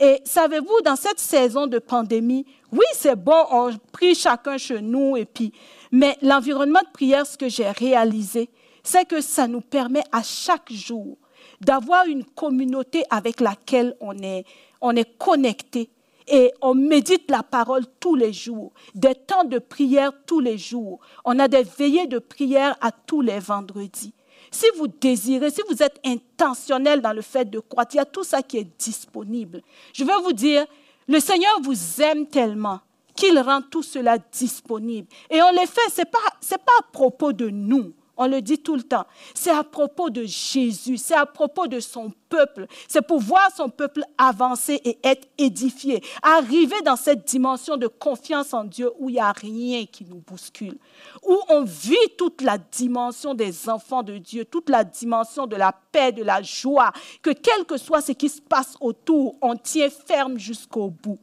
[0.00, 5.16] Et savez-vous, dans cette saison de pandémie, oui, c'est bon, on prie chacun chez nous,
[5.16, 5.52] et puis,
[5.90, 8.48] mais l'environnement de prière, ce que j'ai réalisé,
[8.84, 11.16] c'est que ça nous permet à chaque jour
[11.60, 14.44] d'avoir une communauté avec laquelle on est,
[14.80, 15.90] on est connecté.
[16.30, 21.00] Et on médite la parole tous les jours, des temps de prière tous les jours.
[21.24, 24.12] On a des veillées de prière à tous les vendredis.
[24.50, 28.04] Si vous désirez, si vous êtes intentionnel dans le fait de croître, il y a
[28.04, 29.62] tout ça qui est disponible.
[29.92, 30.66] Je veux vous dire,
[31.06, 32.80] le Seigneur vous aime tellement
[33.14, 35.08] qu'il rend tout cela disponible.
[35.30, 37.92] Et on les fait, ce n'est pas à propos de nous.
[38.18, 39.06] On le dit tout le temps.
[39.32, 42.66] C'est à propos de Jésus, c'est à propos de son peuple.
[42.88, 46.02] C'est pour voir son peuple avancer et être édifié.
[46.22, 50.20] Arriver dans cette dimension de confiance en Dieu où il n'y a rien qui nous
[50.26, 50.76] bouscule.
[51.24, 55.72] Où on vit toute la dimension des enfants de Dieu, toute la dimension de la
[55.92, 56.92] paix, de la joie.
[57.22, 61.20] Que quel que soit ce qui se passe autour, on tient ferme jusqu'au bout.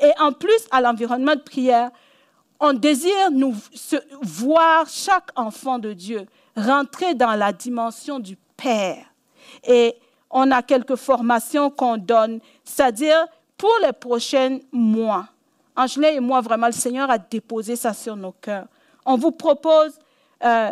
[0.00, 1.90] Et en plus, à l'environnement de prière,
[2.62, 3.56] on désire nous
[4.22, 9.04] voir chaque enfant de Dieu rentrer dans la dimension du Père.
[9.66, 9.96] Et
[10.30, 13.26] on a quelques formations qu'on donne, c'est-à-dire
[13.58, 15.26] pour les prochains mois.
[15.74, 18.68] Angela et moi, vraiment, le Seigneur a déposé ça sur nos cœurs.
[19.04, 19.98] On vous propose
[20.44, 20.70] euh,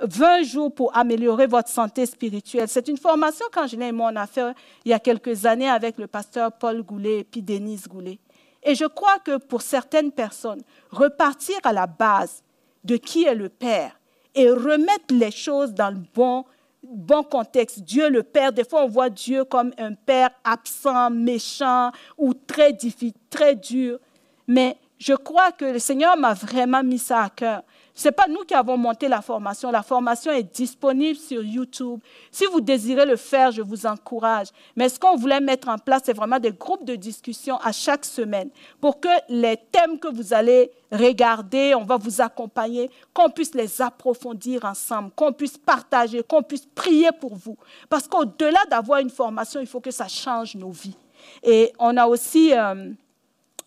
[0.00, 2.68] 20 jours pour améliorer votre santé spirituelle.
[2.68, 5.98] C'est une formation qu'Angela et moi, on a fait il y a quelques années avec
[5.98, 8.20] le pasteur Paul Goulet et puis Denise Goulet.
[8.62, 12.42] Et je crois que pour certaines personnes, repartir à la base
[12.84, 13.98] de qui est le Père
[14.34, 16.44] et remettre les choses dans le bon,
[16.82, 17.80] bon contexte.
[17.80, 22.72] Dieu le Père, des fois on voit Dieu comme un Père absent, méchant ou très
[22.72, 23.98] difficile, très dur.
[24.46, 27.62] Mais je crois que le Seigneur m'a vraiment mis ça à cœur.
[27.94, 29.70] Ce n'est pas nous qui avons monté la formation.
[29.70, 32.00] La formation est disponible sur YouTube.
[32.30, 34.48] Si vous désirez le faire, je vous encourage.
[34.76, 38.04] Mais ce qu'on voulait mettre en place, c'est vraiment des groupes de discussion à chaque
[38.04, 38.48] semaine
[38.80, 43.82] pour que les thèmes que vous allez regarder, on va vous accompagner, qu'on puisse les
[43.82, 47.56] approfondir ensemble, qu'on puisse partager, qu'on puisse prier pour vous.
[47.90, 50.96] Parce qu'au-delà d'avoir une formation, il faut que ça change nos vies.
[51.42, 52.54] Et on a aussi...
[52.54, 52.90] Euh,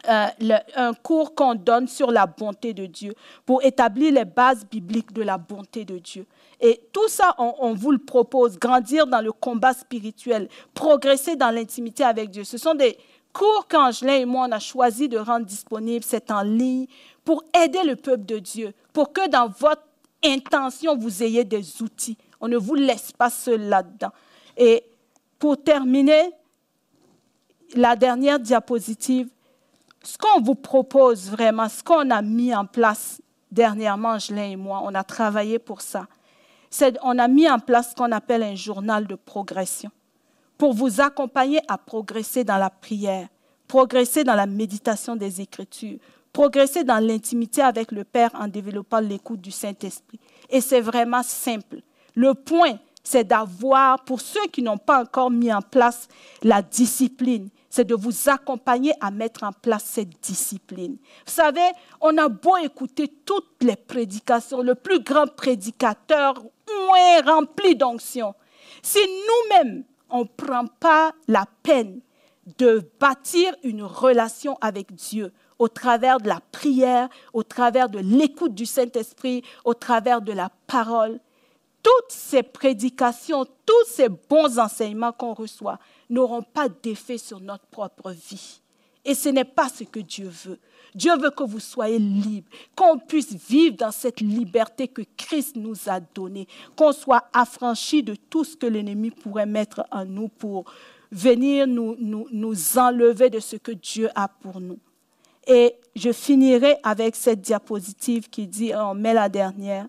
[0.07, 3.13] euh, un cours qu'on donne sur la bonté de Dieu
[3.45, 6.25] pour établir les bases bibliques de la bonté de Dieu.
[6.61, 12.03] Et tout ça, on, vous le propose, grandir dans le combat spirituel, progresser dans l'intimité
[12.03, 12.43] avec Dieu.
[12.43, 12.97] Ce sont des
[13.33, 16.87] cours qu'Angelin et moi, on a choisi de rendre disponibles, c'est en ligne,
[17.25, 19.83] pour aider le peuple de Dieu, pour que dans votre
[20.23, 22.17] intention, vous ayez des outils.
[22.39, 24.11] On ne vous laisse pas seul là-dedans.
[24.55, 24.83] Et
[25.37, 26.31] pour terminer,
[27.75, 29.29] la dernière diapositive,
[30.05, 34.81] ce qu'on vous propose vraiment, ce qu'on a mis en place dernièrement, Angelin et moi,
[34.83, 36.07] on a travaillé pour ça.
[37.03, 39.89] On a mis en place ce qu'on appelle un journal de progression
[40.57, 43.27] pour vous accompagner à progresser dans la prière,
[43.67, 45.99] progresser dans la méditation des Écritures,
[46.33, 50.19] progresser dans l'intimité avec le Père en développant l'écoute du Saint-Esprit.
[50.49, 51.81] Et c'est vraiment simple.
[52.13, 56.07] Le point, c'est d'avoir, pour ceux qui n'ont pas encore mis en place
[56.43, 60.95] la discipline, c'est de vous accompagner à mettre en place cette discipline.
[61.25, 66.35] Vous savez, on a beau écouter toutes les prédications, le plus grand prédicateur
[66.69, 68.33] moins rempli d'onction.
[68.81, 71.99] Si nous-mêmes, on ne prend pas la peine
[72.57, 78.55] de bâtir une relation avec Dieu au travers de la prière, au travers de l'écoute
[78.55, 81.19] du Saint-Esprit, au travers de la parole,
[81.83, 85.77] toutes ces prédications, tous ces bons enseignements qu'on reçoit
[86.09, 88.61] n'auront pas d'effet sur notre propre vie.
[89.03, 90.59] Et ce n'est pas ce que Dieu veut.
[90.95, 95.75] Dieu veut que vous soyez libres, qu'on puisse vivre dans cette liberté que Christ nous
[95.87, 100.65] a donnée, qu'on soit affranchi de tout ce que l'ennemi pourrait mettre en nous pour
[101.11, 104.79] venir nous, nous, nous enlever de ce que Dieu a pour nous.
[105.47, 109.87] Et je finirai avec cette diapositive qui dit, on met la dernière,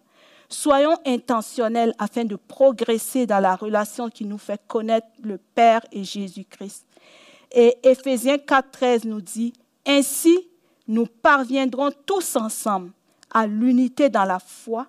[0.49, 6.05] Soyons intentionnels afin de progresser dans la relation qui nous fait connaître le Père et
[6.05, 6.87] Jésus-Christ.
[7.53, 9.53] Et Éphésiens 4.13 nous dit,
[9.87, 10.39] Ainsi,
[10.89, 12.93] nous parviendrons tous ensemble
[13.31, 14.87] à l'unité dans la foi,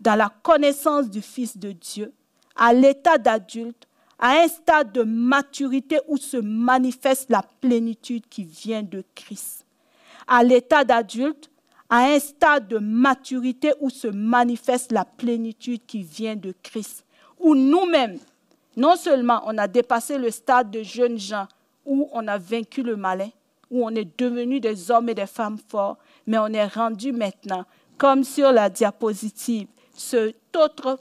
[0.00, 2.12] dans la connaissance du Fils de Dieu,
[2.56, 8.82] à l'état d'adulte, à un stade de maturité où se manifeste la plénitude qui vient
[8.82, 9.64] de Christ.
[10.28, 11.50] À l'état d'adulte,
[11.90, 17.04] à un stade de maturité où se manifeste la plénitude qui vient de Christ,
[17.38, 18.18] où nous-mêmes,
[18.76, 21.48] non seulement on a dépassé le stade de jeunes gens,
[21.84, 23.30] où on a vaincu le malin,
[23.70, 27.64] où on est devenu des hommes et des femmes forts, mais on est rendu maintenant,
[27.98, 31.00] comme sur la diapositive, cet autre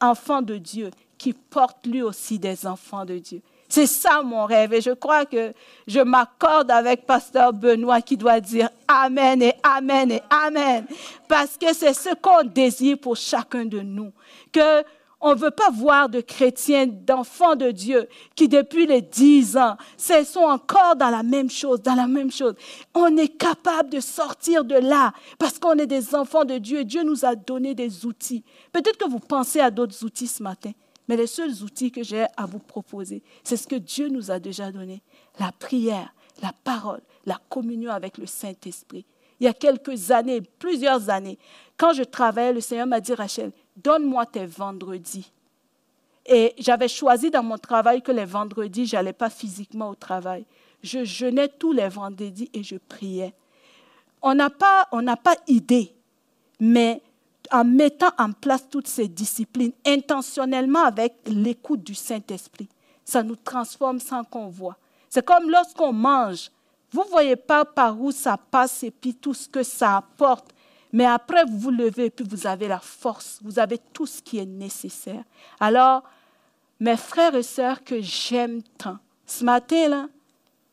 [0.00, 3.42] enfant de Dieu qui porte lui aussi des enfants de Dieu.
[3.70, 4.74] C'est ça mon rêve.
[4.74, 5.52] Et je crois que
[5.86, 10.84] je m'accorde avec Pasteur Benoît qui doit dire Amen et Amen et Amen.
[11.28, 14.12] Parce que c'est ce qu'on désire pour chacun de nous.
[14.52, 14.82] Que
[15.20, 19.76] on ne veut pas voir de chrétiens, d'enfants de Dieu qui depuis les dix ans,
[19.98, 22.54] sont encore dans la même chose, dans la même chose.
[22.94, 26.84] On est capable de sortir de là parce qu'on est des enfants de Dieu.
[26.84, 28.42] Dieu nous a donné des outils.
[28.72, 30.72] Peut-être que vous pensez à d'autres outils ce matin.
[31.10, 34.38] Mais les seuls outils que j'ai à vous proposer, c'est ce que Dieu nous a
[34.38, 35.02] déjà donné.
[35.40, 39.04] La prière, la parole, la communion avec le Saint-Esprit.
[39.40, 41.36] Il y a quelques années, plusieurs années,
[41.76, 45.32] quand je travaillais, le Seigneur m'a dit, Rachel, donne-moi tes vendredis.
[46.26, 50.46] Et j'avais choisi dans mon travail que les vendredis, je n'allais pas physiquement au travail.
[50.84, 53.34] Je jeûnais tous les vendredis et je priais.
[54.22, 55.92] On n'a pas, on pas idée,
[56.60, 57.02] mais
[57.50, 62.68] en mettant en place toutes ces disciplines intentionnellement avec l'écoute du Saint-Esprit,
[63.04, 64.76] ça nous transforme sans qu'on voit.
[65.08, 66.50] C'est comme lorsqu'on mange.
[66.92, 70.52] Vous ne voyez pas par où ça passe et puis tout ce que ça apporte.
[70.92, 74.20] Mais après, vous vous levez et puis vous avez la force, vous avez tout ce
[74.20, 75.22] qui est nécessaire.
[75.60, 76.02] Alors,
[76.80, 80.08] mes frères et sœurs que j'aime tant, ce matin-là,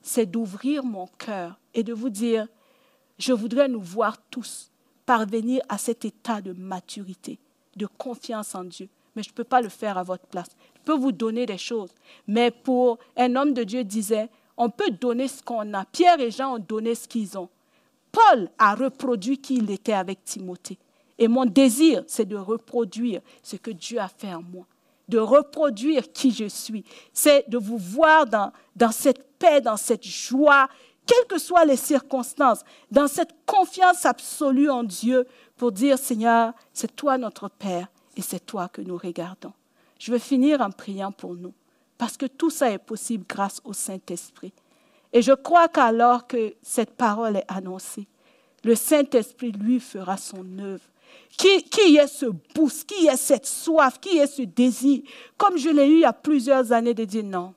[0.02, 2.48] c'est d'ouvrir mon cœur et de vous dire,
[3.20, 4.72] je voudrais nous voir tous
[5.08, 7.40] parvenir à cet état de maturité,
[7.76, 8.90] de confiance en Dieu.
[9.16, 10.50] Mais je ne peux pas le faire à votre place.
[10.76, 11.90] Je peux vous donner des choses.
[12.28, 15.86] Mais pour un homme de Dieu disait, on peut donner ce qu'on a.
[15.86, 17.50] Pierre et Jean ont donné ce qu'ils ont.
[18.12, 20.78] Paul a reproduit qui il était avec Timothée.
[21.18, 24.66] Et mon désir, c'est de reproduire ce que Dieu a fait en moi,
[25.08, 26.84] de reproduire qui je suis.
[27.14, 30.68] C'est de vous voir dans, dans cette paix, dans cette joie,
[31.08, 36.96] quelles que soient les circonstances, dans cette confiance absolue en Dieu pour dire, Seigneur, c'est
[36.96, 39.54] toi notre Père et c'est toi que nous regardons.
[39.98, 41.54] Je veux finir en priant pour nous,
[41.98, 44.54] parce que tout ça est possible grâce au Saint-Esprit.
[45.14, 48.08] Et je crois qu'alors que cette parole est annoncée,
[48.64, 50.84] le Saint-Esprit, lui, fera son œuvre.
[51.38, 51.48] Qui,
[51.96, 55.02] est ce boost, qui est cette soif, qui est ce désir?
[55.38, 57.54] Comme je l'ai eu il y a plusieurs années de dire non.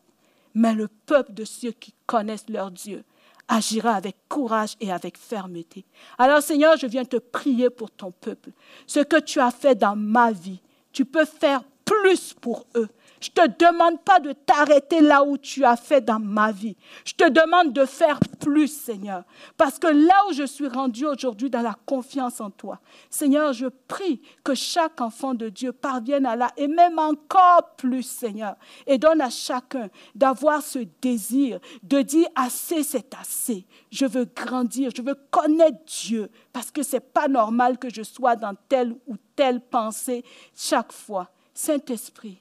[0.54, 3.02] Mais le peuple de ceux qui connaissent leur Dieu
[3.50, 5.84] agira avec courage et avec fermeté.
[6.16, 8.50] Alors Seigneur, je viens te prier pour ton peuple.
[8.86, 10.60] Ce que tu as fait dans ma vie,
[10.92, 12.88] tu peux faire plus pour eux.
[13.20, 16.76] Je ne te demande pas de t'arrêter là où tu as fait dans ma vie.
[17.04, 19.24] Je te demande de faire plus, Seigneur.
[19.58, 23.66] Parce que là où je suis rendu aujourd'hui dans la confiance en toi, Seigneur, je
[23.66, 28.56] prie que chaque enfant de Dieu parvienne à là et même encore plus, Seigneur.
[28.86, 33.66] Et donne à chacun d'avoir ce désir de dire assez, c'est assez.
[33.90, 36.30] Je veux grandir, je veux connaître Dieu.
[36.52, 40.92] Parce que ce n'est pas normal que je sois dans telle ou telle pensée chaque
[40.92, 41.30] fois.
[41.52, 42.40] Saint-Esprit,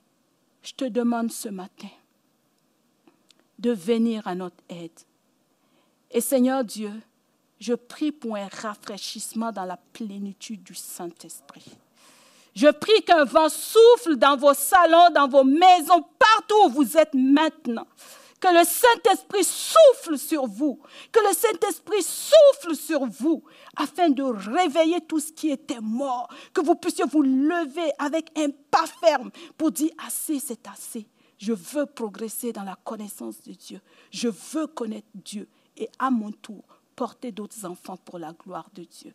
[0.61, 1.89] je te demande ce matin
[3.57, 4.91] de venir à notre aide.
[6.11, 6.91] Et Seigneur Dieu,
[7.59, 11.65] je prie pour un rafraîchissement dans la plénitude du Saint-Esprit.
[12.55, 17.13] Je prie qu'un vent souffle dans vos salons, dans vos maisons, partout où vous êtes
[17.13, 17.87] maintenant.
[18.39, 20.79] Que le Saint-Esprit souffle sur vous.
[21.11, 23.43] Que le Saint-Esprit souffle sur vous
[23.75, 26.29] afin de réveiller tout ce qui était mort.
[26.53, 31.05] Que vous puissiez vous lever avec un pas ferme pour dire assez, c'est assez.
[31.37, 33.81] Je veux progresser dans la connaissance de Dieu.
[34.11, 36.63] Je veux connaître Dieu et à mon tour
[36.95, 39.13] porter d'autres enfants pour la gloire de Dieu.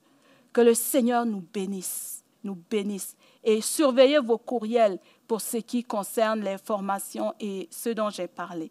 [0.53, 4.99] Que le Seigneur nous bénisse, nous bénisse et surveillez vos courriels
[5.29, 8.71] pour ce qui concerne les formations et ce dont j'ai parlé.